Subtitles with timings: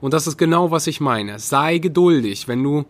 [0.00, 1.38] Und das ist genau, was ich meine.
[1.38, 2.48] Sei geduldig.
[2.48, 2.84] Wenn du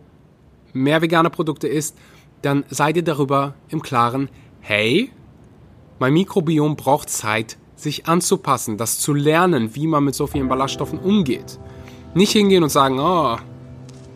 [0.73, 1.97] mehr vegane Produkte isst,
[2.41, 4.29] dann sei dir darüber im Klaren,
[4.61, 5.11] hey,
[5.99, 10.99] mein Mikrobiom braucht Zeit, sich anzupassen, das zu lernen, wie man mit so vielen Ballaststoffen
[10.99, 11.59] umgeht.
[12.13, 13.37] Nicht hingehen und sagen, oh,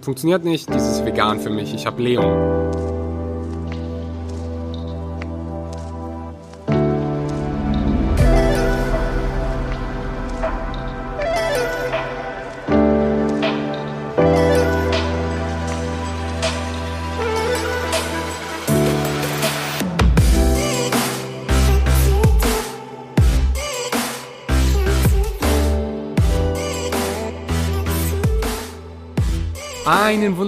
[0.01, 2.84] funktioniert nicht, dieses vegan für mich, ich habe Leon.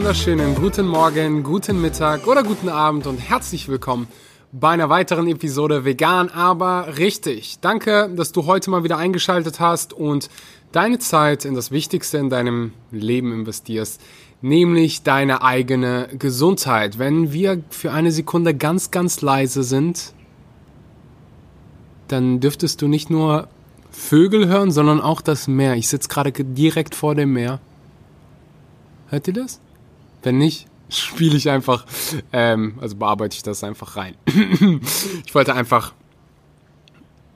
[0.08, 4.08] Wunderschönen guten Morgen, guten Mittag oder guten Abend und herzlich willkommen
[4.54, 7.60] bei einer weiteren Episode Vegan, aber richtig.
[7.60, 10.30] Danke, dass du heute mal wieder eingeschaltet hast und
[10.72, 14.00] deine Zeit in das Wichtigste in deinem Leben investierst,
[14.42, 16.98] nämlich deine eigene Gesundheit.
[16.98, 20.14] Wenn wir für eine Sekunde ganz, ganz leise sind,
[22.08, 23.50] dann dürftest du nicht nur
[23.92, 25.76] Vögel hören, sondern auch das Meer.
[25.76, 27.60] Ich sitze gerade direkt vor dem Meer
[29.10, 29.62] Hört ihr das?
[30.24, 31.86] Wenn nicht, spiele ich einfach,
[32.34, 34.16] ähm, also bearbeite ich das einfach rein.
[35.26, 35.94] ich wollte einfach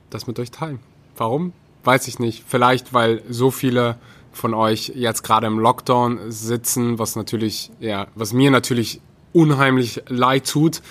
[0.10, 0.80] das mit euch teilen.
[1.18, 1.54] Warum?
[1.84, 2.44] Weiß ich nicht.
[2.48, 3.98] Vielleicht, weil so viele
[4.32, 9.02] von euch jetzt gerade im Lockdown sitzen, was natürlich, ja, was mir natürlich
[9.34, 10.82] unheimlich leid tut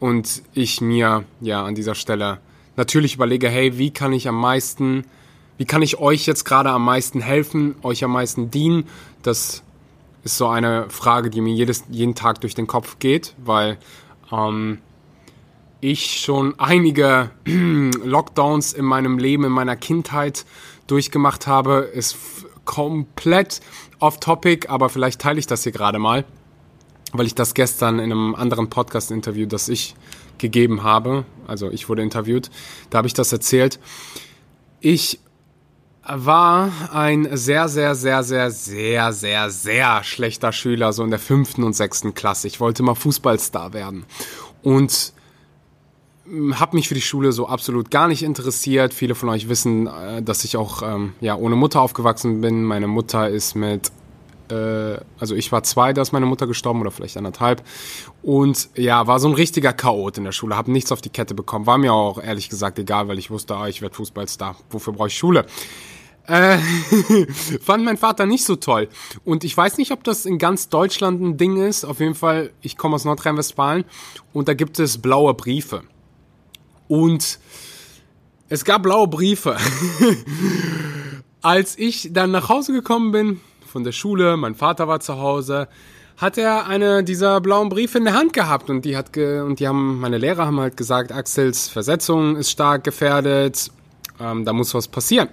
[0.00, 2.38] und ich mir ja an dieser Stelle
[2.76, 5.04] natürlich überlege, hey, wie kann ich am meisten,
[5.58, 8.88] wie kann ich euch jetzt gerade am meisten helfen, euch am meisten dienen,
[9.22, 9.62] dass
[10.24, 13.78] ist so eine Frage, die mir jedes, jeden Tag durch den Kopf geht, weil
[14.32, 14.78] ähm,
[15.80, 20.46] ich schon einige Lockdowns in meinem Leben, in meiner Kindheit
[20.86, 21.90] durchgemacht habe.
[21.92, 22.16] Ist
[22.64, 23.60] komplett
[24.00, 26.24] off-topic, aber vielleicht teile ich das hier gerade mal,
[27.12, 29.94] weil ich das gestern in einem anderen Podcast-Interview, das ich
[30.38, 32.50] gegeben habe, also ich wurde interviewt,
[32.90, 33.78] da habe ich das erzählt.
[34.80, 35.20] Ich
[36.06, 41.64] war ein sehr, sehr, sehr, sehr, sehr, sehr, sehr schlechter Schüler, so in der fünften
[41.64, 42.46] und sechsten Klasse.
[42.46, 44.04] Ich wollte mal Fußballstar werden.
[44.62, 45.12] Und
[46.26, 48.92] hm, habe mich für die Schule so absolut gar nicht interessiert.
[48.92, 52.64] Viele von euch wissen, äh, dass ich auch ähm, ja, ohne Mutter aufgewachsen bin.
[52.64, 53.90] Meine Mutter ist mit
[54.50, 57.62] äh, also ich war zwei, da ist meine Mutter gestorben oder vielleicht anderthalb.
[58.22, 61.34] Und ja, war so ein richtiger Chaot in der Schule, habe nichts auf die Kette
[61.34, 61.66] bekommen.
[61.66, 64.56] War mir auch ehrlich gesagt egal, weil ich wusste, ah, ich werde Fußballstar.
[64.70, 65.46] Wofür brauche ich Schule?
[66.26, 66.58] Äh,
[67.60, 68.88] fand mein Vater nicht so toll.
[69.24, 71.84] Und ich weiß nicht, ob das in ganz Deutschland ein Ding ist.
[71.84, 73.84] Auf jeden Fall, ich komme aus Nordrhein-Westfalen
[74.32, 75.82] und da gibt es blaue Briefe.
[76.88, 77.38] Und
[78.48, 79.56] es gab blaue Briefe.
[81.42, 85.68] Als ich dann nach Hause gekommen bin von der Schule, mein Vater war zu Hause,
[86.16, 89.60] hat er eine dieser blauen Briefe in der Hand gehabt und die hat ge und
[89.60, 93.70] die haben meine Lehrer haben halt gesagt, Axels Versetzung ist stark gefährdet
[94.20, 95.28] ähm, da muss was passieren.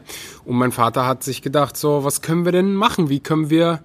[0.45, 3.09] Und mein Vater hat sich gedacht, so, was können wir denn machen?
[3.09, 3.81] Wie können wir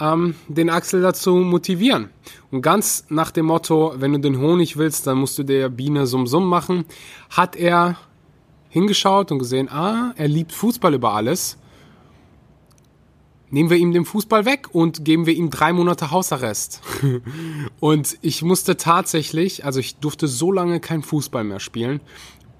[0.00, 2.10] ähm, den Axel dazu motivieren?
[2.50, 6.06] Und ganz nach dem Motto, wenn du den Honig willst, dann musst du der Biene
[6.06, 6.84] Summ Summ machen,
[7.30, 7.96] hat er
[8.70, 11.58] hingeschaut und gesehen, ah, er liebt Fußball über alles.
[13.50, 16.82] Nehmen wir ihm den Fußball weg und geben wir ihm drei Monate Hausarrest.
[17.80, 22.00] und ich musste tatsächlich, also ich durfte so lange kein Fußball mehr spielen,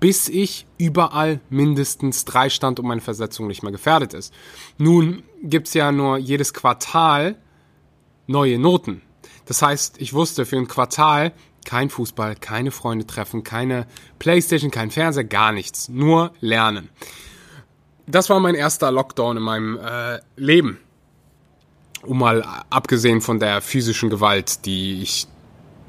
[0.00, 4.32] bis ich überall mindestens drei stand und meine Versetzung nicht mehr gefährdet ist.
[4.76, 7.36] Nun gibt's ja nur jedes Quartal
[8.26, 9.02] neue Noten.
[9.46, 11.32] Das heißt, ich wusste für ein Quartal
[11.64, 13.86] kein Fußball, keine Freunde treffen, keine
[14.18, 15.88] Playstation, kein Fernseher, gar nichts.
[15.88, 16.88] Nur lernen.
[18.06, 20.78] Das war mein erster Lockdown in meinem äh, Leben.
[22.02, 25.26] Um mal abgesehen von der physischen Gewalt, die ich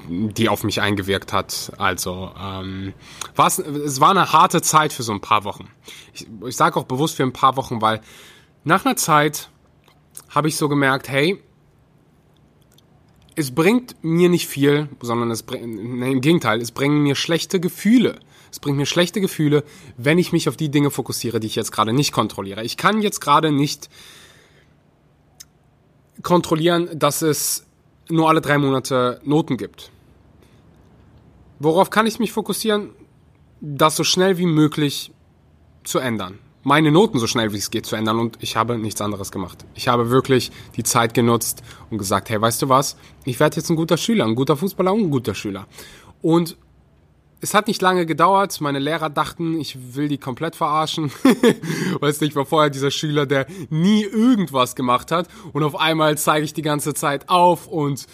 [0.08, 1.72] die auf mich eingewirkt hat.
[1.78, 2.92] Also ähm,
[3.36, 5.68] es war eine harte Zeit für so ein paar Wochen.
[6.12, 8.00] Ich, ich sage auch bewusst für ein paar Wochen, weil
[8.64, 9.50] nach einer Zeit
[10.28, 11.42] habe ich so gemerkt, hey,
[13.36, 17.60] es bringt mir nicht viel, sondern es bringt, nee, im Gegenteil, es bringen mir schlechte
[17.60, 18.20] Gefühle.
[18.52, 19.64] Es bringt mir schlechte Gefühle,
[19.96, 22.64] wenn ich mich auf die Dinge fokussiere, die ich jetzt gerade nicht kontrolliere.
[22.64, 23.88] Ich kann jetzt gerade nicht
[26.22, 27.66] kontrollieren, dass es
[28.10, 29.90] nur alle drei Monate Noten gibt.
[31.58, 32.90] Worauf kann ich mich fokussieren?
[33.60, 35.12] Das so schnell wie möglich
[35.84, 36.38] zu ändern.
[36.62, 39.64] Meine Noten so schnell wie es geht zu ändern und ich habe nichts anderes gemacht.
[39.74, 42.96] Ich habe wirklich die Zeit genutzt und gesagt, hey, weißt du was?
[43.24, 45.66] Ich werde jetzt ein guter Schüler, ein guter Fußballer und ein guter Schüler.
[46.20, 46.56] Und
[47.40, 48.60] es hat nicht lange gedauert.
[48.60, 51.10] Meine Lehrer dachten, ich will die komplett verarschen.
[52.00, 55.28] weißt du, ich war vorher dieser Schüler, der nie irgendwas gemacht hat.
[55.52, 58.06] Und auf einmal zeige ich die ganze Zeit auf und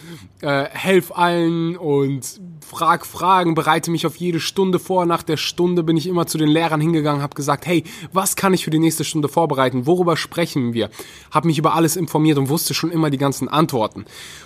[0.42, 5.06] äh, helf allen und frag Fragen, bereite mich auf jede Stunde vor.
[5.06, 8.54] Nach der Stunde bin ich immer zu den Lehrern hingegangen, habe gesagt, hey, was kann
[8.54, 9.86] ich für die nächste Stunde vorbereiten?
[9.86, 10.90] Worüber sprechen wir?
[11.30, 14.04] Habe mich über alles informiert und wusste schon immer die ganzen Antworten.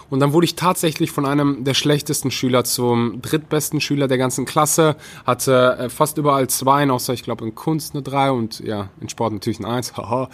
[0.09, 4.45] Und dann wurde ich tatsächlich von einem der schlechtesten Schüler zum drittbesten Schüler der ganzen
[4.45, 4.97] Klasse.
[5.25, 9.09] Hatte äh, fast überall zwei, außer ich glaube in Kunst eine drei und ja, in
[9.09, 9.93] Sport natürlich ein eins.
[9.97, 10.29] Haha.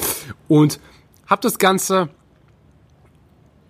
[0.49, 0.81] und
[1.26, 2.08] habe das Ganze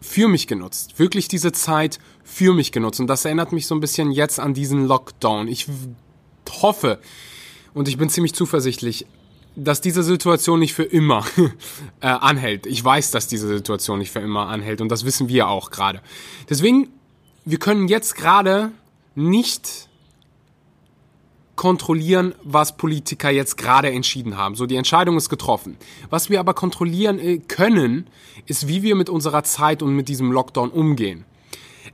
[0.06, 0.98] für mich genutzt.
[0.98, 3.00] Wirklich diese Zeit für mich genutzt.
[3.00, 5.48] Und das erinnert mich so ein bisschen jetzt an diesen Lockdown.
[5.48, 5.66] Ich
[6.62, 6.98] hoffe
[7.74, 9.06] und ich bin ziemlich zuversichtlich,
[9.56, 11.24] dass diese Situation nicht für immer
[12.00, 12.66] äh, anhält.
[12.66, 16.00] Ich weiß, dass diese Situation nicht für immer anhält und das wissen wir auch gerade.
[16.48, 16.88] Deswegen,
[17.44, 18.70] wir können jetzt gerade
[19.14, 19.88] nicht
[21.56, 24.54] kontrollieren, was Politiker jetzt gerade entschieden haben.
[24.54, 25.76] So, die Entscheidung ist getroffen.
[26.10, 28.08] Was wir aber kontrollieren äh, können,
[28.46, 31.24] ist, wie wir mit unserer Zeit und mit diesem Lockdown umgehen.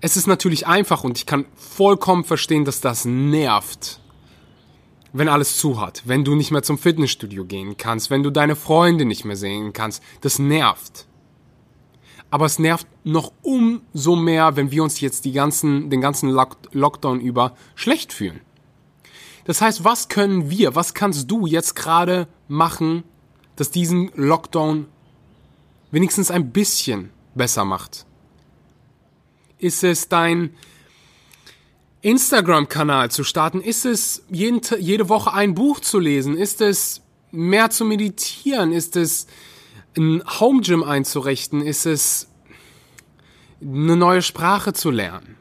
[0.01, 4.01] Es ist natürlich einfach und ich kann vollkommen verstehen, dass das nervt
[5.13, 8.57] wenn alles zu hat, wenn du nicht mehr zum Fitnessstudio gehen kannst, wenn du deine
[8.57, 11.07] Freunde nicht mehr sehen kannst, das nervt.
[12.31, 16.57] Aber es nervt noch umso mehr, wenn wir uns jetzt die ganzen, den ganzen Lock
[16.73, 18.41] Lockdown über schlecht fühlen.
[19.45, 23.05] Das heißt, was können wir, was kannst du jetzt gerade machen,
[23.57, 24.87] dass diesen Lockdown
[25.91, 28.07] wenigstens ein bisschen besser macht?
[29.59, 30.55] Ist es dein
[32.03, 33.61] Instagram-Kanal zu starten?
[33.61, 36.37] Ist es jeden, jede Woche ein Buch zu lesen?
[36.37, 37.01] Ist es
[37.31, 38.73] mehr zu meditieren?
[38.73, 39.27] Ist es
[39.97, 41.63] ein Home Gym einzurichten?
[41.63, 42.29] Ist es
[43.61, 45.37] eine neue Sprache zu lernen?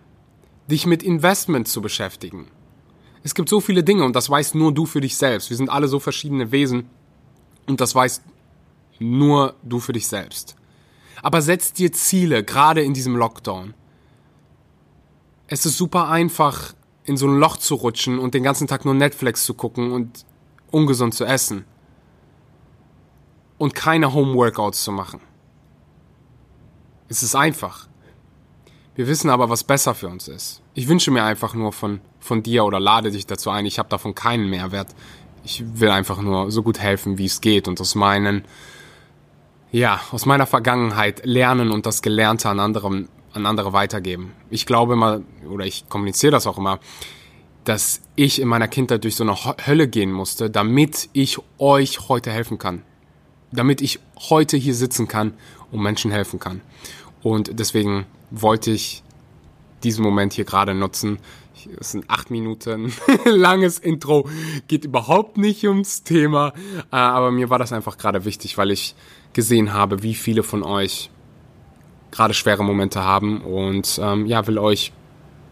[0.67, 2.47] Dich mit Investment zu beschäftigen?
[3.23, 5.49] Es gibt so viele Dinge und das weißt nur du für dich selbst.
[5.49, 6.89] Wir sind alle so verschiedene Wesen
[7.67, 8.23] und das weißt
[8.99, 10.55] nur du für dich selbst.
[11.21, 13.75] Aber setz dir Ziele, gerade in diesem Lockdown
[15.51, 16.73] es ist super einfach,
[17.03, 20.25] in so ein Loch zu rutschen und den ganzen Tag nur Netflix zu gucken und
[20.71, 21.65] ungesund zu essen.
[23.57, 25.19] Und keine Home-Workouts zu machen.
[27.09, 27.89] Es ist einfach.
[28.95, 30.61] Wir wissen aber, was besser für uns ist.
[30.73, 33.65] Ich wünsche mir einfach nur von, von dir oder lade dich dazu ein.
[33.65, 34.87] Ich habe davon keinen Mehrwert.
[35.43, 38.45] Ich will einfach nur so gut helfen, wie es geht und aus meinen,
[39.71, 44.33] ja, aus meiner Vergangenheit lernen und das Gelernte an anderen an andere weitergeben.
[44.49, 46.79] Ich glaube immer, oder ich kommuniziere das auch immer,
[47.63, 52.31] dass ich in meiner Kindheit durch so eine Hölle gehen musste, damit ich euch heute
[52.31, 52.81] helfen kann.
[53.51, 55.33] Damit ich heute hier sitzen kann
[55.71, 56.61] und Menschen helfen kann.
[57.21, 59.03] Und deswegen wollte ich
[59.83, 61.19] diesen Moment hier gerade nutzen.
[61.77, 62.93] Das sind acht Minuten
[63.25, 64.27] langes Intro,
[64.67, 66.53] geht überhaupt nicht ums Thema,
[66.91, 68.95] äh, aber mir war das einfach gerade wichtig, weil ich
[69.33, 71.09] gesehen habe, wie viele von euch
[72.11, 74.91] gerade schwere Momente haben und ähm, ja, will euch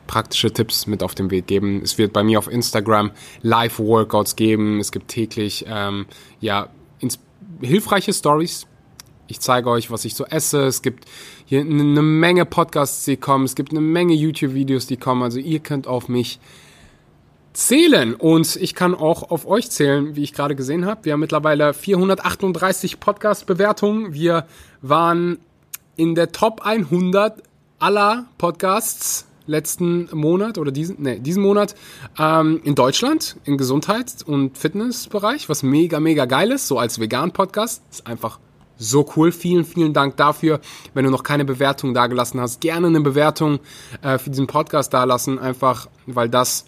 [0.08, 1.82] praktische Tipps mit auf den Weg geben.
[1.84, 3.12] Es wird bei mir auf Instagram
[3.44, 4.80] Live-Workouts geben.
[4.80, 6.08] Es gibt täglich ähm,
[6.40, 6.70] ja
[7.62, 8.68] hilfreiche Stories.
[9.30, 10.64] Ich zeige euch, was ich so esse.
[10.66, 11.06] Es gibt
[11.46, 13.46] hier eine Menge Podcasts, die kommen.
[13.46, 15.22] Es gibt eine Menge YouTube-Videos, die kommen.
[15.22, 16.40] Also ihr könnt auf mich
[17.54, 21.06] zählen und ich kann auch auf euch zählen, wie ich gerade gesehen habe.
[21.06, 24.14] Wir haben mittlerweile 438 Podcast-Bewertungen.
[24.14, 24.48] Wir
[24.82, 25.38] waren
[25.96, 27.44] in der Top 100
[27.78, 31.76] aller Podcasts letzten Monat oder diesen, nee, diesen Monat
[32.18, 37.84] ähm, in Deutschland im Gesundheits- und Fitnessbereich, was mega, mega geil ist, so als Vegan-Podcast.
[37.92, 38.40] Ist einfach
[38.80, 39.32] so cool.
[39.32, 40.60] Vielen, vielen Dank dafür.
[40.96, 43.60] Wenn du noch keine Bewertung dagelassen hast, gerne eine Bewertung
[44.02, 46.66] äh, für diesen Podcast dalassen, einfach weil das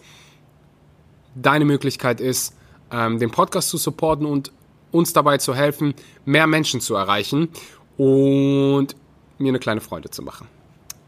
[1.34, 2.56] deine Möglichkeit ist,
[2.92, 4.52] ähm, den Podcast zu supporten und
[4.92, 7.50] uns dabei zu helfen, mehr Menschen zu erreichen.
[7.98, 8.96] Und
[9.42, 10.48] mir eine kleine Freude zu machen.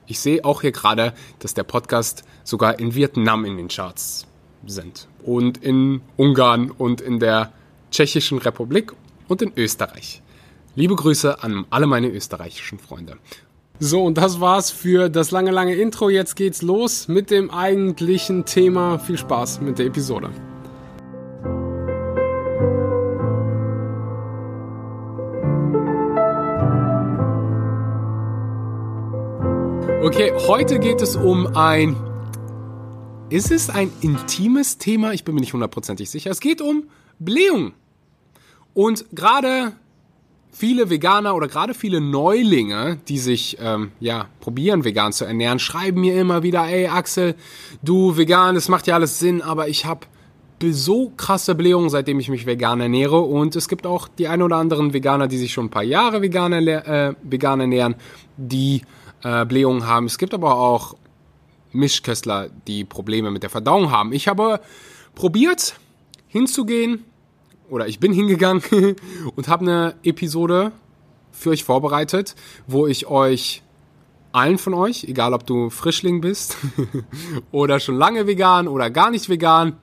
[0.06, 4.28] Ich sehe auch hier gerade, dass der Podcast sogar in Vietnam in den Charts
[4.66, 7.54] sind und in Ungarn und in der
[7.92, 8.94] Tschechischen Republik
[9.28, 10.22] und in Österreich.
[10.76, 13.18] Liebe Grüße an alle meine österreichischen Freunde.
[13.80, 16.10] So, und das war's für das lange, lange Intro.
[16.10, 18.98] Jetzt geht's los mit dem eigentlichen Thema.
[18.98, 20.32] Viel Spaß mit der Episode.
[30.02, 31.96] Okay, heute geht es um ein.
[33.30, 35.14] Ist es ein intimes Thema?
[35.14, 36.32] Ich bin mir nicht hundertprozentig sicher.
[36.32, 36.90] Es geht um
[37.20, 37.74] Blähung.
[38.74, 39.74] Und gerade
[40.54, 46.00] viele Veganer oder gerade viele Neulinge, die sich ähm, ja probieren vegan zu ernähren, schreiben
[46.00, 47.36] mir immer wieder, ey Axel,
[47.82, 50.02] du vegan, das macht ja alles Sinn, aber ich habe
[50.66, 54.56] so krasse Blähungen, seitdem ich mich vegan ernähre und es gibt auch die ein oder
[54.56, 57.96] anderen Veganer, die sich schon ein paar Jahre vegan, äh, vegan ernähren,
[58.38, 58.84] die
[59.24, 60.06] äh, Blähungen haben.
[60.06, 60.96] Es gibt aber auch
[61.74, 64.14] Mischköstler, die Probleme mit der Verdauung haben.
[64.14, 64.62] Ich habe
[65.16, 65.76] probiert
[66.28, 67.04] hinzugehen
[67.74, 68.62] oder ich bin hingegangen
[69.36, 70.72] und habe eine Episode
[71.32, 72.36] für euch vorbereitet,
[72.68, 73.64] wo ich euch
[74.32, 76.56] allen von euch, egal ob du Frischling bist
[77.52, 79.78] oder schon lange vegan oder gar nicht vegan,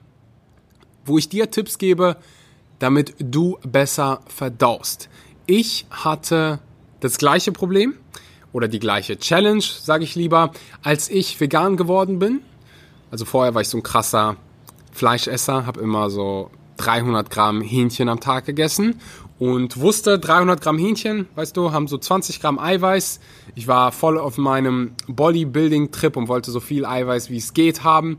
[1.05, 2.15] wo ich dir Tipps gebe,
[2.79, 5.09] damit du besser verdaust.
[5.45, 6.59] Ich hatte
[7.01, 7.95] das gleiche Problem
[8.53, 12.39] oder die gleiche Challenge, sage ich lieber, als ich vegan geworden bin.
[13.09, 14.37] Also vorher war ich so ein krasser
[14.93, 16.51] Fleischesser, habe immer so
[16.81, 18.95] 300 Gramm Hähnchen am Tag gegessen
[19.37, 23.19] und wusste, 300 Gramm Hähnchen, weißt du, haben so 20 Gramm Eiweiß.
[23.55, 28.17] Ich war voll auf meinem Bodybuilding-Trip und wollte so viel Eiweiß, wie es geht, haben.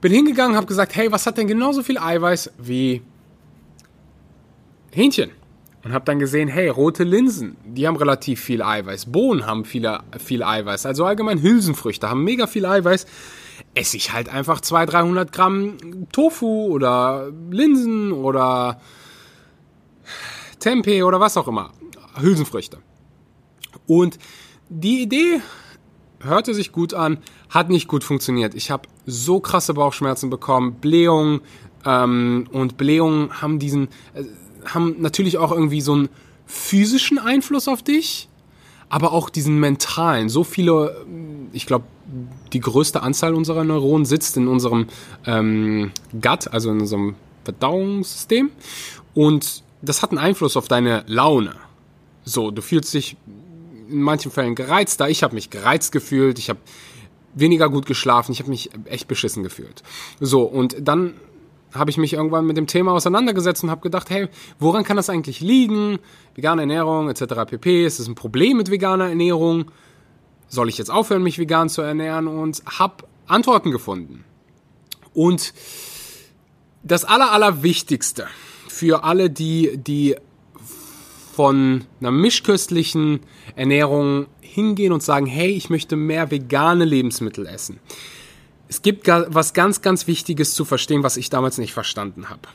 [0.00, 3.02] Bin hingegangen, habe gesagt, hey, was hat denn genauso viel Eiweiß wie
[4.92, 5.30] Hähnchen?
[5.84, 9.06] Und habe dann gesehen, hey, rote Linsen, die haben relativ viel Eiweiß.
[9.06, 10.86] Bohnen haben viele, viel Eiweiß.
[10.86, 13.06] Also allgemein Hülsenfrüchte haben mega viel Eiweiß
[13.74, 15.76] esse ich halt einfach 200, 300 Gramm
[16.12, 18.80] Tofu oder Linsen oder
[20.58, 21.72] Tempeh oder was auch immer.
[22.20, 22.78] Hülsenfrüchte.
[23.86, 24.18] Und
[24.68, 25.40] die Idee
[26.20, 28.54] hörte sich gut an, hat nicht gut funktioniert.
[28.54, 31.40] Ich habe so krasse Bauchschmerzen bekommen, Blähungen
[31.84, 34.24] ähm, und Blähungen haben diesen, äh,
[34.66, 36.08] haben natürlich auch irgendwie so einen
[36.46, 38.28] physischen Einfluss auf dich
[38.92, 40.28] aber auch diesen mentalen.
[40.28, 41.06] So viele,
[41.52, 41.84] ich glaube,
[42.52, 44.86] die größte Anzahl unserer Neuronen sitzt in unserem
[45.26, 48.50] ähm, Gut, also in unserem Verdauungssystem.
[49.14, 51.54] Und das hat einen Einfluss auf deine Laune.
[52.24, 53.16] So, du fühlst dich
[53.90, 55.00] in manchen Fällen gereizt.
[55.00, 56.60] Da ich habe mich gereizt gefühlt, ich habe
[57.34, 59.82] weniger gut geschlafen, ich habe mich echt beschissen gefühlt.
[60.20, 61.14] So, und dann
[61.72, 64.28] habe ich mich irgendwann mit dem Thema auseinandergesetzt und habe gedacht, hey,
[64.58, 65.98] woran kann das eigentlich liegen?
[66.34, 67.46] Vegane Ernährung etc.
[67.46, 67.86] pp.
[67.86, 69.66] Ist das ein Problem mit veganer Ernährung?
[70.52, 72.26] Soll ich jetzt aufhören, mich vegan zu ernähren?
[72.26, 74.24] Und habe Antworten gefunden.
[75.14, 75.54] Und
[76.82, 78.26] das aller, allerwichtigste
[78.68, 80.16] für alle, die, die
[81.34, 83.20] von einer mischköstlichen
[83.56, 87.80] Ernährung hingehen und sagen, hey, ich möchte mehr vegane Lebensmittel essen
[88.72, 92.48] es gibt was ganz, ganz Wichtiges zu verstehen, was ich damals nicht verstanden habe.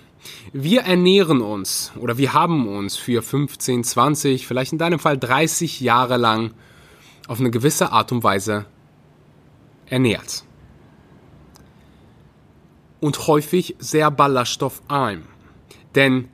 [0.52, 5.80] Wir ernähren uns oder wir haben uns für 15, 20, vielleicht in deinem Fall 30
[5.80, 6.56] Jahre lang
[7.28, 8.66] auf eine gewisse Art und Weise
[9.86, 10.44] ernährt.
[13.00, 15.24] Und häufig sehr ballaststoffarm.
[15.96, 16.30] Denn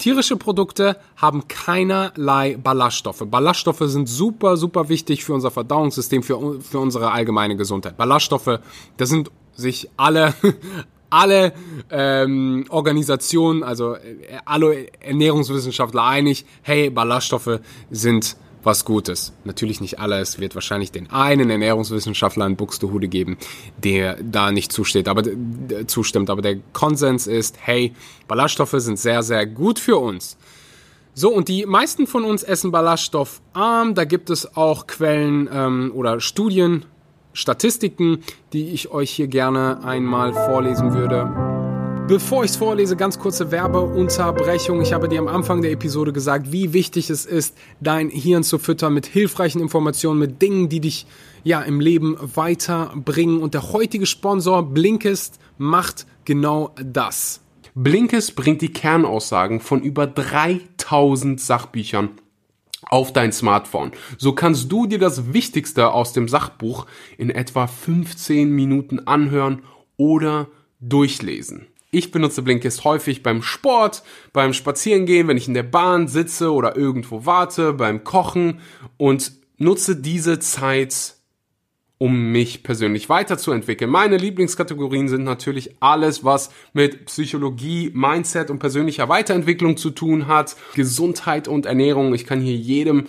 [0.00, 3.22] Tierische Produkte haben keinerlei Ballaststoffe.
[3.26, 7.98] Ballaststoffe sind super, super wichtig für unser Verdauungssystem, für, für unsere allgemeine Gesundheit.
[7.98, 8.60] Ballaststoffe,
[8.96, 10.32] da sind sich alle,
[11.10, 11.52] alle
[11.90, 19.32] ähm, Organisationen, also äh, alle Ernährungswissenschaftler einig, hey, Ballaststoffe sind was Gutes.
[19.44, 23.38] Natürlich nicht alles, wird wahrscheinlich den einen Ernährungswissenschaftler in Buxtehude geben,
[23.82, 25.22] der da nicht zusteht, aber
[25.86, 26.30] zustimmt.
[26.30, 27.94] Aber der Konsens ist, hey,
[28.28, 30.36] Ballaststoffe sind sehr, sehr gut für uns.
[31.14, 33.94] So, und die meisten von uns essen ballaststoffarm.
[33.94, 36.84] Da gibt es auch Quellen ähm, oder Studien,
[37.32, 41.49] Statistiken, die ich euch hier gerne einmal vorlesen würde.
[42.10, 44.82] Bevor ich es vorlese, ganz kurze Werbeunterbrechung.
[44.82, 48.58] Ich habe dir am Anfang der Episode gesagt, wie wichtig es ist, dein Hirn zu
[48.58, 51.06] füttern mit hilfreichen Informationen, mit Dingen, die dich
[51.44, 53.40] ja im Leben weiterbringen.
[53.40, 57.42] Und der heutige Sponsor Blinkist macht genau das.
[57.76, 62.08] Blinkist bringt die Kernaussagen von über 3000 Sachbüchern
[62.88, 63.92] auf dein Smartphone.
[64.18, 66.86] So kannst du dir das Wichtigste aus dem Sachbuch
[67.18, 69.62] in etwa 15 Minuten anhören
[69.96, 70.48] oder
[70.80, 71.69] durchlesen.
[71.92, 76.76] Ich benutze Blinkist häufig beim Sport, beim Spazierengehen, wenn ich in der Bahn sitze oder
[76.76, 78.60] irgendwo warte, beim Kochen
[78.96, 81.16] und nutze diese Zeit,
[81.98, 83.90] um mich persönlich weiterzuentwickeln.
[83.90, 90.56] Meine Lieblingskategorien sind natürlich alles, was mit Psychologie, Mindset und persönlicher Weiterentwicklung zu tun hat,
[90.74, 92.14] Gesundheit und Ernährung.
[92.14, 93.08] Ich kann hier jedem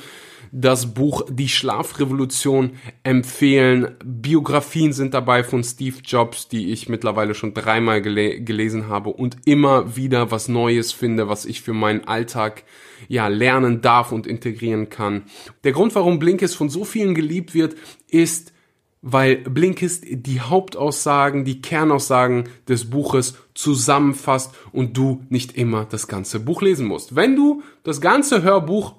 [0.51, 2.71] das Buch Die Schlafrevolution
[3.03, 3.95] empfehlen.
[4.03, 9.37] Biografien sind dabei von Steve Jobs, die ich mittlerweile schon dreimal gele gelesen habe und
[9.45, 12.63] immer wieder was Neues finde, was ich für meinen Alltag
[13.07, 15.23] ja lernen darf und integrieren kann.
[15.63, 17.75] Der Grund, warum Blinkist von so vielen geliebt wird,
[18.09, 18.53] ist
[19.01, 26.39] weil Blinkist die Hauptaussagen, die Kernaussagen des Buches zusammenfasst und du nicht immer das ganze
[26.39, 27.15] Buch lesen musst.
[27.15, 28.93] Wenn du das ganze Hörbuch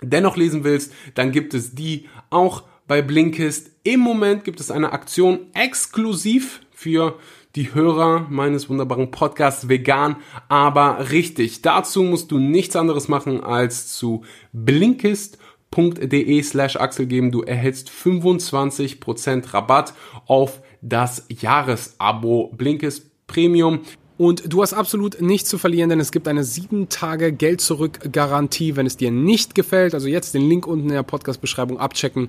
[0.00, 3.70] dennoch lesen willst, dann gibt es die auch bei Blinkist.
[3.82, 7.18] Im Moment gibt es eine Aktion exklusiv für
[7.54, 10.16] die Hörer meines wunderbaren Podcasts vegan,
[10.48, 11.62] aber richtig.
[11.62, 15.38] Dazu musst du nichts anderes machen als zu Blinkist
[15.74, 17.30] blinkist.de slash Axel geben.
[17.30, 19.94] Du erhältst 25% Rabatt
[20.26, 23.80] auf das Jahresabo Blinkist Premium.
[24.16, 28.12] Und du hast absolut nichts zu verlieren, denn es gibt eine 7 Tage Geld zurück
[28.12, 29.92] Garantie, wenn es dir nicht gefällt.
[29.92, 32.28] Also jetzt den Link unten in der Podcast-Beschreibung abchecken,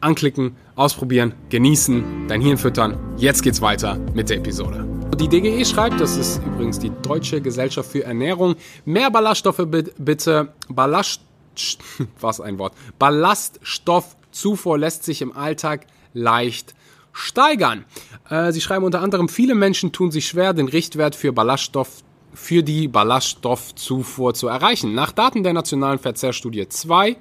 [0.00, 2.96] anklicken, ausprobieren, genießen, dein Hirn füttern.
[3.18, 4.86] Jetzt geht's weiter mit der Episode.
[5.20, 11.20] Die DGE schreibt, das ist übrigens die Deutsche Gesellschaft für Ernährung, mehr Ballaststoffe bitte, Ballast
[12.20, 12.72] was ein Wort.
[12.98, 16.74] Ballaststoffzufuhr lässt sich im Alltag leicht
[17.12, 17.84] steigern.
[18.32, 22.02] Äh, sie schreiben unter anderem, viele Menschen tun sich schwer, den Richtwert für Ballaststoff
[22.34, 24.94] für die Ballaststoffzufuhr zu erreichen.
[24.94, 27.18] Nach Daten der Nationalen Verzehrstudie 2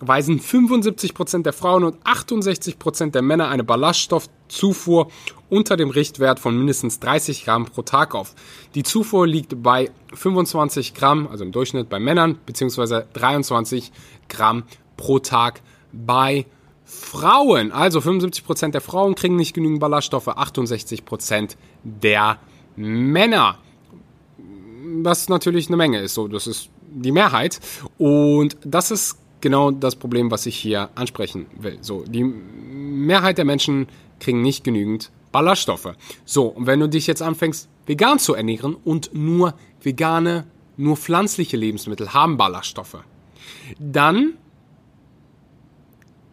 [0.00, 5.10] weisen 75% der Frauen und 68% der Männer eine Ballaststoffzufuhr
[5.50, 8.34] unter dem Richtwert von mindestens 30 Gramm pro Tag auf.
[8.74, 13.92] Die Zufuhr liegt bei 25 Gramm, also im Durchschnitt bei Männern, beziehungsweise 23
[14.30, 14.62] Gramm
[14.96, 15.60] pro Tag
[15.92, 16.61] bei Frauen.
[17.72, 22.38] Also 75% der Frauen kriegen nicht genügend Ballaststoffe, 68% der
[22.76, 23.58] Männer.
[25.02, 27.60] Was natürlich eine Menge ist, so das ist die Mehrheit.
[27.98, 31.78] Und das ist genau das Problem, was ich hier ansprechen will.
[31.80, 33.88] So, die Mehrheit der Menschen
[34.20, 35.94] kriegen nicht genügend Ballaststoffe.
[36.24, 40.46] So, und wenn du dich jetzt anfängst, vegan zu ernähren und nur vegane,
[40.76, 42.98] nur pflanzliche Lebensmittel haben Ballaststoffe,
[43.78, 44.34] dann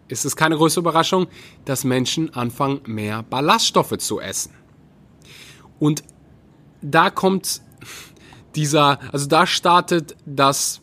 [0.09, 1.27] ist es keine größere Überraschung,
[1.65, 4.53] dass Menschen anfangen, mehr Ballaststoffe zu essen.
[5.79, 6.03] Und
[6.81, 7.61] da kommt
[8.55, 10.81] dieser, also da startet das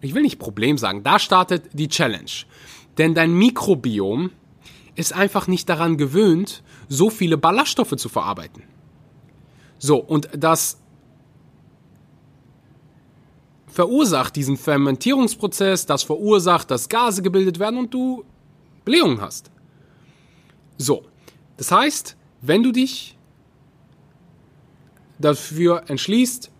[0.00, 2.30] ich will nicht Problem sagen, da startet die Challenge.
[2.98, 4.30] Denn dein Mikrobiom
[4.94, 8.62] ist einfach nicht daran gewöhnt, so viele Ballaststoffe zu verarbeiten.
[9.78, 10.80] So, und das
[13.72, 18.24] verursacht diesen Fermentierungsprozess, das verursacht, dass Gase gebildet werden und du
[18.84, 19.50] Blähungen hast.
[20.78, 21.04] So,
[21.56, 23.16] das heißt, wenn du dich
[25.18, 26.50] dafür entschließt,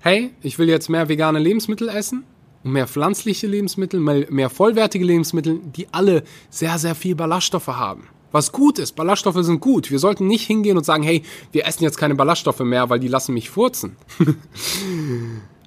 [0.00, 2.24] hey, ich will jetzt mehr vegane Lebensmittel essen,
[2.62, 8.08] mehr pflanzliche Lebensmittel, mehr vollwertige Lebensmittel, die alle sehr, sehr viel Ballaststoffe haben.
[8.32, 9.90] Was gut ist, Ballaststoffe sind gut.
[9.90, 13.08] Wir sollten nicht hingehen und sagen, hey, wir essen jetzt keine Ballaststoffe mehr, weil die
[13.08, 13.96] lassen mich furzen.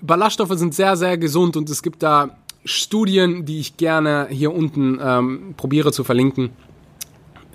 [0.00, 4.98] Ballaststoffe sind sehr, sehr gesund und es gibt da Studien, die ich gerne hier unten
[5.00, 6.50] ähm, probiere zu verlinken.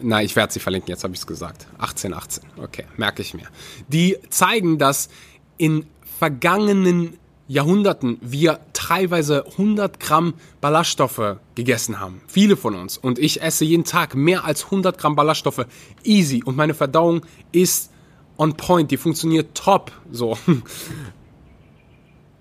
[0.02, 1.68] Na, ich werde sie verlinken, jetzt habe ich es gesagt.
[1.74, 3.48] 1818, okay, merke ich mir.
[3.88, 5.10] Die zeigen, dass
[5.58, 5.86] in
[6.20, 12.22] vergangenen Jahrhunderten wir teilweise 100 Gramm Ballaststoffe gegessen haben.
[12.28, 12.98] Viele von uns.
[12.98, 15.66] Und ich esse jeden Tag mehr als 100 Gramm Ballaststoffe.
[16.04, 16.42] Easy.
[16.46, 17.92] Und meine Verdauung ist
[18.38, 18.90] on point.
[18.90, 19.92] Die funktioniert top.
[20.12, 20.38] So.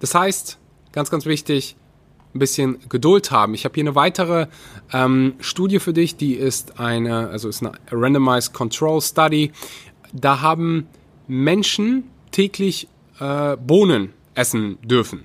[0.01, 0.59] Das heißt,
[0.93, 1.77] ganz, ganz wichtig,
[2.35, 3.55] ein bisschen Geduld haben.
[3.55, 4.47] Ich habe hier eine weitere
[4.93, 9.53] ähm, Studie für dich, die ist eine, also ist eine Randomized Control Study.
[10.13, 10.87] Da haben
[11.27, 15.25] Menschen täglich äh, Bohnen essen dürfen.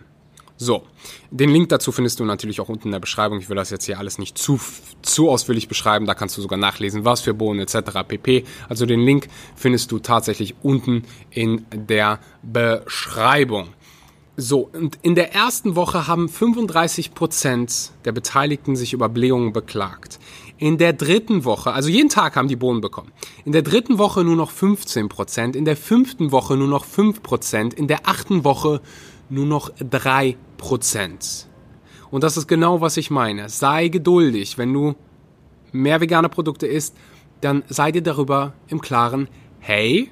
[0.58, 0.84] So,
[1.32, 3.40] den Link dazu findest du natürlich auch unten in der Beschreibung.
[3.40, 4.58] Ich will das jetzt hier alles nicht zu,
[5.02, 6.06] zu ausführlich beschreiben.
[6.06, 8.08] Da kannst du sogar nachlesen, was für Bohnen etc.
[8.08, 8.46] pp.
[8.70, 13.74] Also den Link findest du tatsächlich unten in der Beschreibung.
[14.38, 20.20] So, und in der ersten Woche haben 35% der Beteiligten sich über Blähungen beklagt.
[20.58, 23.14] In der dritten Woche, also jeden Tag haben die Bohnen bekommen.
[23.46, 27.24] In der dritten Woche nur noch 15 Prozent, in der fünften Woche nur noch 5
[27.24, 28.82] Prozent, in der achten Woche
[29.30, 31.48] nur noch 3 Prozent.
[32.12, 33.48] Und das ist genau, was ich meine.
[33.48, 34.58] Sei geduldig.
[34.58, 34.96] Wenn du
[35.72, 36.96] mehr vegane Produkte isst,
[37.40, 40.12] dann sei dir darüber im Klaren, hey,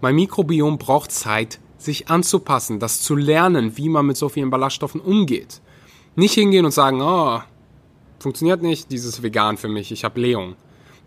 [0.00, 5.00] mein Mikrobiom braucht Zeit, sich anzupassen, das zu lernen, wie man mit so vielen Ballaststoffen
[5.00, 5.60] umgeht.
[6.16, 7.40] Nicht hingehen und sagen, oh,
[8.18, 10.56] funktioniert nicht, dieses vegan für mich, ich habe Leon.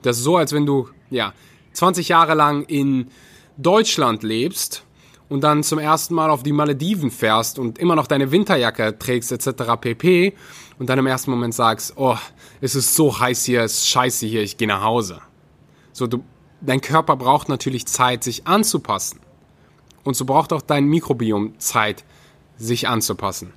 [0.01, 1.33] Das ist so, als wenn du, ja,
[1.73, 3.09] 20 Jahre lang in
[3.57, 4.83] Deutschland lebst
[5.29, 9.31] und dann zum ersten Mal auf die Malediven fährst und immer noch deine Winterjacke trägst
[9.31, 9.63] etc.
[9.79, 10.33] pp.
[10.79, 12.17] und dann im ersten Moment sagst, oh,
[12.59, 15.21] es ist so heiß hier, es ist scheiße hier, ich gehe nach Hause.
[15.93, 16.23] So, du,
[16.61, 19.19] dein Körper braucht natürlich Zeit, sich anzupassen.
[20.03, 22.03] Und so braucht auch dein Mikrobiom Zeit,
[22.57, 23.53] sich anzupassen.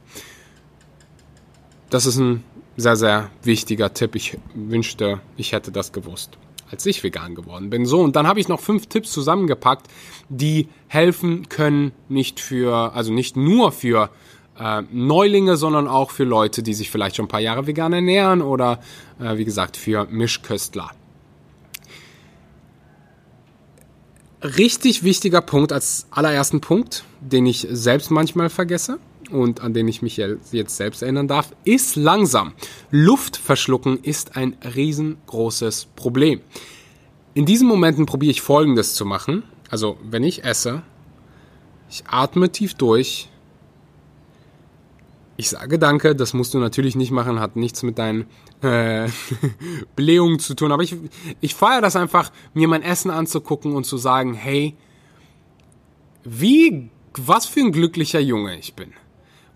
[1.91, 2.43] Das ist ein
[2.77, 4.15] sehr, sehr wichtiger Tipp.
[4.15, 6.39] Ich wünschte, ich hätte das gewusst,
[6.71, 7.87] als ich vegan geworden bin.
[7.87, 9.87] So, und dann habe ich noch fünf Tipps zusammengepackt,
[10.29, 14.11] die helfen können, nicht für, also nicht nur für
[14.59, 18.43] äh, Neulinge, sondern auch für Leute, die sich vielleicht schon ein paar Jahre vegan ernähren
[18.43, 18.81] oder
[19.21, 20.91] äh, wie gesagt für Mischköstler.
[24.45, 28.99] Richtig wichtiger Punkt als allerersten Punkt, den ich selbst manchmal vergesse
[29.31, 32.53] und an den ich mich jetzt selbst erinnern darf, ist langsam.
[32.91, 36.43] Luft verschlucken ist ein riesengroßes Problem.
[37.33, 39.45] In diesen Momenten probiere ich folgendes zu machen.
[39.71, 40.83] Also, wenn ich esse,
[41.89, 43.31] ich atme tief durch,
[45.37, 48.27] ich sage danke, das musst du natürlich nicht machen, hat nichts mit deinen
[48.63, 49.09] äh,
[49.97, 50.73] Blähungen zu tun.
[50.73, 50.97] Aber ich,
[51.41, 54.77] ich feiere das einfach, mir mein Essen anzugucken und zu sagen, hey,
[56.25, 58.93] wie, was für ein glücklicher Junge ich bin.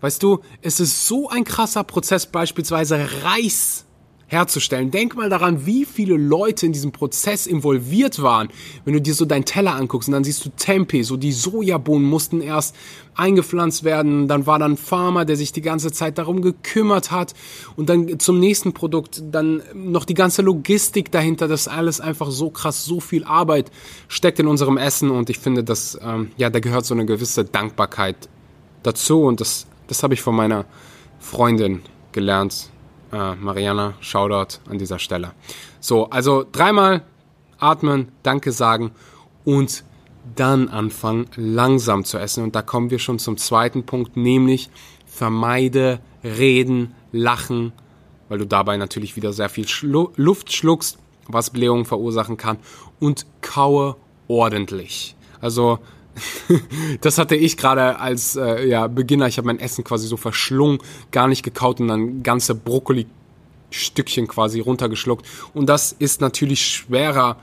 [0.01, 3.85] Weißt du, es ist so ein krasser Prozess, beispielsweise Reis
[4.29, 4.91] herzustellen.
[4.91, 8.49] Denk mal daran, wie viele Leute in diesem Prozess involviert waren.
[8.85, 12.07] Wenn du dir so deinen Teller anguckst und dann siehst du Tempeh, so die Sojabohnen
[12.07, 12.75] mussten erst
[13.15, 17.33] eingepflanzt werden, dann war dann Farmer, der sich die ganze Zeit darum gekümmert hat.
[17.75, 22.51] Und dann zum nächsten Produkt dann noch die ganze Logistik dahinter, das alles einfach so
[22.51, 23.71] krass, so viel Arbeit
[24.07, 25.09] steckt in unserem Essen.
[25.09, 28.29] Und ich finde, dass ähm, ja, da gehört so eine gewisse Dankbarkeit
[28.83, 29.23] dazu.
[29.23, 30.65] Und das, das habe ich von meiner
[31.19, 32.69] Freundin gelernt
[33.11, 35.31] äh, Mariana, Shoutout an dieser Stelle.
[35.79, 37.03] So, also dreimal
[37.57, 38.91] atmen, Danke sagen
[39.45, 39.83] und
[40.35, 42.43] dann anfangen, langsam zu essen.
[42.43, 44.69] Und da kommen wir schon zum zweiten Punkt, nämlich
[45.05, 47.73] vermeide Reden, Lachen,
[48.27, 52.57] weil du dabei natürlich wieder sehr viel Schlu Luft schluckst, was Blähungen verursachen kann.
[52.99, 53.95] Und kaue
[54.27, 55.15] ordentlich.
[55.41, 55.79] Also
[57.01, 59.27] das hatte ich gerade als äh, ja, Beginner.
[59.27, 60.79] Ich habe mein Essen quasi so verschlungen,
[61.11, 65.25] gar nicht gekaut und dann ganze Brokkoli-Stückchen quasi runtergeschluckt.
[65.53, 67.37] Und das ist natürlich schwerer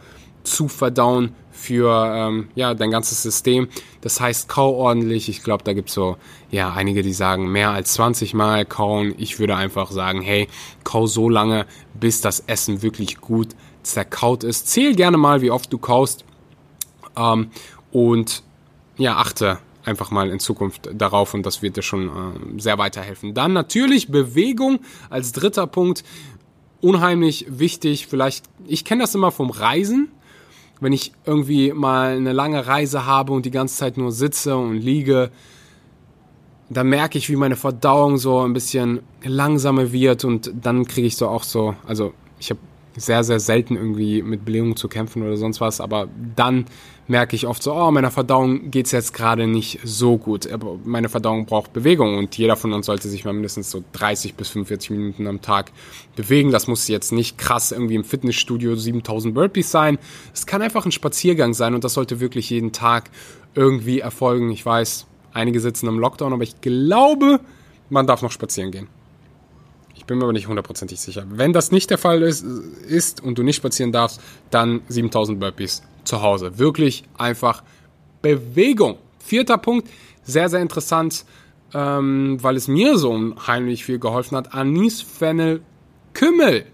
[0.45, 3.69] zu verdauen für ähm, ja, dein ganzes System.
[4.03, 5.29] Das heißt, kau ordentlich.
[5.29, 6.17] Ich glaube, da gibt es so
[6.51, 9.15] ja, einige, die sagen, mehr als 20 Mal kauen.
[9.19, 10.49] Ich würde einfach sagen, hey,
[10.85, 13.49] kau so lange, bis das Essen wirklich gut
[13.83, 14.69] zerkaut ist.
[14.69, 16.25] Zähl gerne mal, wie oft du kaust.
[17.17, 17.51] Ähm,
[17.91, 18.43] und
[18.99, 23.35] ja, achte einfach mal in Zukunft darauf und das wird dir schon äh, sehr weiterhelfen.
[23.35, 24.81] Dann natürlich Bewegung
[25.11, 26.03] als dritter Punkt.
[26.81, 28.07] Unheimlich wichtig.
[28.09, 30.09] Vielleicht, ich kenne das immer vom Reisen.
[30.81, 34.79] Wenn ich irgendwie mal eine lange Reise habe und die ganze Zeit nur sitze und
[34.79, 35.31] liege,
[36.69, 41.17] dann merke ich, wie meine Verdauung so ein bisschen langsamer wird und dann kriege ich
[41.17, 42.61] so auch so, also ich habe
[42.97, 46.67] sehr, sehr selten irgendwie mit Blähungen zu kämpfen oder sonst was, aber dann
[47.09, 50.51] merke ich oft so, oh, meiner Verdauung geht's jetzt gerade nicht so gut.
[50.51, 54.35] Aber meine Verdauung braucht Bewegung und jeder von uns sollte sich mal mindestens so 30
[54.35, 55.73] bis 45 Minuten am Tag
[56.17, 56.51] bewegen.
[56.51, 59.99] Das muss jetzt nicht krass irgendwie im Fitnessstudio 7000 Burpees sein.
[60.35, 63.11] Es kann einfach ein Spaziergang sein und das sollte wirklich jeden Tag
[63.55, 64.51] irgendwie erfolgen.
[64.51, 67.41] Ich weiß, einige sitzen im Lockdown, aber ich glaube,
[67.89, 68.89] man darf noch spazieren gehen.
[69.97, 71.25] Ich bin mir aber nicht hundertprozentig sicher.
[71.29, 75.83] Wenn das nicht der Fall ist, ist und du nicht spazieren darfst, dann 7000 Burpees
[76.05, 76.59] zu Hause.
[76.59, 77.63] Wirklich einfach
[78.23, 78.99] Bewegung.
[79.19, 79.89] Vierter Punkt,
[80.23, 81.25] sehr, sehr interessant,
[81.75, 84.55] ähm, weil es mir so unheimlich viel geholfen hat.
[84.55, 85.63] Anis, Fennel,
[86.13, 86.67] Kümmel.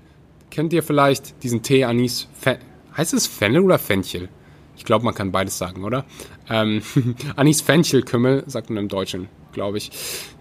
[0.51, 2.29] Kennt ihr vielleicht diesen Tee Anis?
[2.35, 2.59] Fen
[2.97, 4.29] heißt es Fennel oder Fenchel?
[4.77, 6.05] Ich glaube, man kann beides sagen, oder?
[6.51, 6.83] Ähm,
[7.37, 9.91] Anis Fenchel Kümmel, sagt man im Deutschen, glaube ich.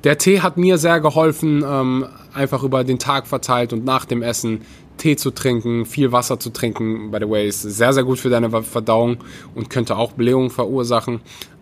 [0.04, 4.21] Der Tee hat mir sehr geholfen, ähm, einfach über den Tag verteilt und nach dem
[4.21, 4.62] Essen
[4.97, 7.12] Tee zu trinken, viel Wasser zu trinken.
[7.12, 9.17] By the way, ist sehr, sehr gut für deine Verdauung
[9.56, 11.21] und könnte auch Blähungen verursachen.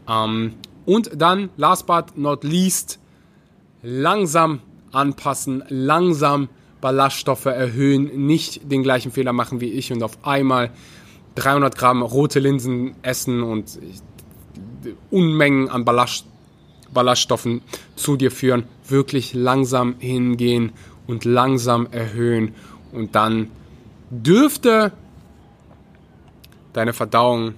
[0.09, 0.53] Ähm,
[0.85, 2.99] und dann, last but not least,
[3.81, 6.49] langsam anpassen, langsam
[6.81, 10.71] Ballaststoffe erhöhen, nicht den gleichen Fehler machen wie ich und auf einmal
[11.35, 13.79] 300 Gramm rote Linsen essen und
[15.11, 16.25] Unmengen an Ballast,
[16.93, 17.61] Ballaststoffen
[17.95, 18.63] zu dir führen.
[18.87, 20.71] Wirklich langsam hingehen
[21.07, 22.53] und langsam erhöhen
[22.91, 23.49] und dann
[24.09, 24.91] dürfte
[26.73, 27.55] deine Verdauung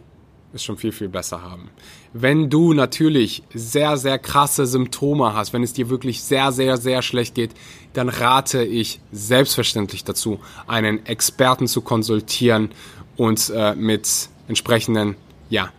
[0.53, 1.69] es schon viel, viel besser haben.
[2.13, 7.01] Wenn du natürlich sehr, sehr krasse Symptome hast, wenn es dir wirklich sehr, sehr, sehr
[7.01, 7.51] schlecht geht,
[7.93, 12.71] dann rate ich selbstverständlich dazu, einen Experten zu konsultieren
[13.15, 15.15] und äh, mit entsprechenden
[15.49, 15.71] ja,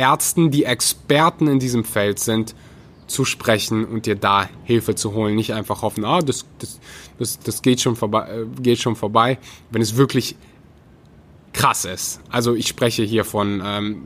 [0.00, 2.54] Ärzten, die Experten in diesem Feld sind,
[3.06, 5.34] zu sprechen und dir da Hilfe zu holen.
[5.34, 6.80] Nicht einfach hoffen, ah, das, das,
[7.18, 9.38] das, das geht, schon vorbei, äh, geht schon vorbei.
[9.70, 10.36] Wenn es wirklich
[11.52, 12.20] krass ist.
[12.30, 14.02] Also ich spreche hier von ähm,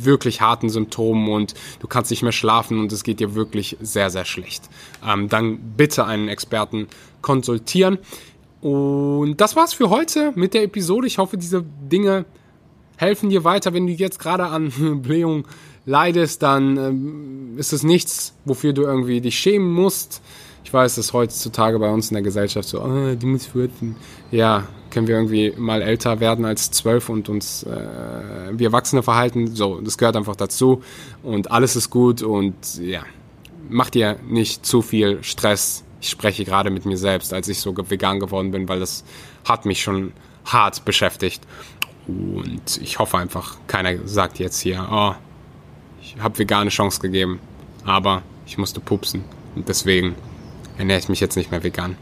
[0.00, 4.10] wirklich harten Symptomen und du kannst nicht mehr schlafen und es geht dir wirklich sehr,
[4.10, 4.70] sehr schlecht.
[5.06, 6.86] Ähm, dann bitte einen Experten
[7.20, 7.98] konsultieren.
[8.60, 11.06] Und das war's für heute mit der Episode.
[11.06, 12.24] Ich hoffe, diese Dinge
[12.96, 13.72] helfen dir weiter.
[13.74, 15.46] Wenn du jetzt gerade an Blähung
[15.86, 20.22] leidest, dann ähm, ist es nichts, wofür du irgendwie dich schämen musst.
[20.64, 23.96] Ich weiß, dass heutzutage bei uns in der Gesellschaft so, oh, du musst würden.
[24.30, 29.54] Ja, können wir irgendwie mal älter werden als zwölf und uns äh, wie Erwachsene verhalten.
[29.54, 30.82] So, das gehört einfach dazu
[31.22, 33.02] und alles ist gut und ja,
[33.68, 35.84] mach dir nicht zu viel Stress.
[36.00, 39.04] Ich spreche gerade mit mir selbst, als ich so vegan geworden bin, weil das
[39.44, 40.12] hat mich schon
[40.44, 41.42] hart beschäftigt.
[42.06, 45.14] Und ich hoffe einfach, keiner sagt jetzt hier, oh,
[46.02, 47.40] ich habe vegane Chance gegeben,
[47.84, 49.24] aber ich musste pupsen.
[49.54, 50.14] Und deswegen
[50.76, 51.96] ernähre ich mich jetzt nicht mehr vegan.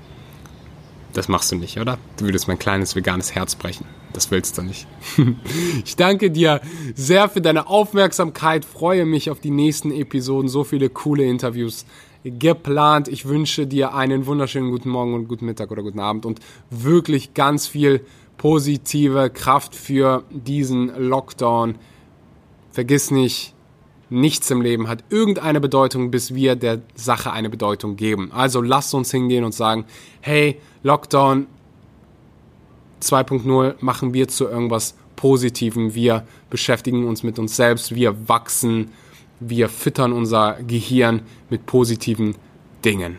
[1.13, 1.99] Das machst du nicht, oder?
[2.17, 3.85] Du würdest mein kleines veganes Herz brechen.
[4.13, 4.87] Das willst du nicht.
[5.85, 6.61] ich danke dir
[6.95, 11.85] sehr für deine Aufmerksamkeit, freue mich auf die nächsten Episoden, so viele coole Interviews
[12.25, 13.09] geplant.
[13.09, 17.35] Ich wünsche dir einen wunderschönen guten Morgen und guten Mittag oder guten Abend und wirklich
[17.35, 18.05] ganz viel
[18.43, 21.77] positive Kraft für diesen Lockdown.
[22.73, 23.55] Vergiss nicht,
[24.11, 28.31] Nichts im Leben hat irgendeine Bedeutung, bis wir der Sache eine Bedeutung geben.
[28.31, 29.87] Also lasst uns hingehen und sagen,
[30.21, 31.47] hey, Lockdown
[33.01, 35.95] 2.0 machen wir zu irgendwas Positivem.
[35.95, 38.91] Wir beschäftigen uns mit uns selbst, wir wachsen,
[39.41, 42.35] wir füttern unser Gehirn mit positiven
[42.85, 43.17] Dingen.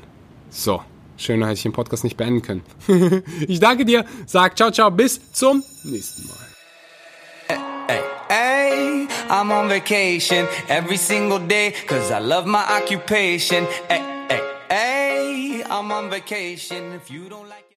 [0.52, 0.84] So,
[1.18, 2.64] schöner hätte ich den Podcast nicht beenden können.
[3.48, 6.54] ich danke dir, sag ciao, ciao, bis zum nächsten Mal.
[9.30, 13.66] I'm on vacation every single day cause I love my occupation.
[13.90, 17.64] Hey, hey, hey, I'm on vacation if you don't like